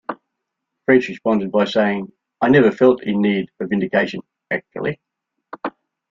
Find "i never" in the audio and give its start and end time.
2.41-2.71